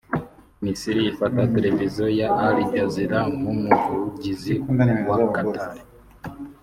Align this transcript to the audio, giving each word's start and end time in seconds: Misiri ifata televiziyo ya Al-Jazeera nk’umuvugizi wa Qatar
Misiri 0.63 1.01
ifata 1.11 1.39
televiziyo 1.55 2.05
ya 2.19 2.29
Al-Jazeera 2.47 3.19
nk’umuvugizi 3.37 4.53
wa 5.09 5.17
Qatar 5.35 5.73